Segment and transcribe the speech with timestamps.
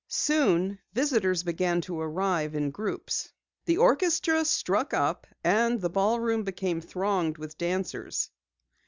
[0.07, 3.31] Soon visitors began to arrive in groups.
[3.65, 8.31] The orchestra struck up and the ballroom became thronged with dancers.